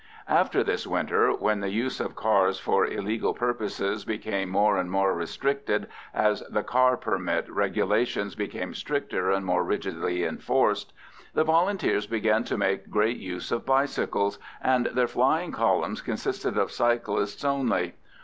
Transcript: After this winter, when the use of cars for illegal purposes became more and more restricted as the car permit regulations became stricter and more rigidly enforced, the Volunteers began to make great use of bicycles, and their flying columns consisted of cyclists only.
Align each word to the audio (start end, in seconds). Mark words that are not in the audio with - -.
After 0.27 0.63
this 0.63 0.87
winter, 0.87 1.31
when 1.31 1.59
the 1.59 1.69
use 1.69 1.99
of 1.99 2.15
cars 2.15 2.57
for 2.59 2.87
illegal 2.87 3.35
purposes 3.35 4.03
became 4.03 4.49
more 4.49 4.77
and 4.79 4.89
more 4.89 5.13
restricted 5.13 5.85
as 6.11 6.41
the 6.49 6.63
car 6.63 6.97
permit 6.97 7.47
regulations 7.47 8.33
became 8.33 8.73
stricter 8.73 9.29
and 9.29 9.45
more 9.45 9.63
rigidly 9.63 10.23
enforced, 10.23 10.91
the 11.35 11.43
Volunteers 11.43 12.07
began 12.07 12.43
to 12.45 12.57
make 12.57 12.89
great 12.89 13.17
use 13.17 13.51
of 13.51 13.63
bicycles, 13.63 14.39
and 14.59 14.87
their 14.87 15.05
flying 15.07 15.51
columns 15.51 16.01
consisted 16.01 16.57
of 16.57 16.71
cyclists 16.71 17.45
only. 17.45 17.93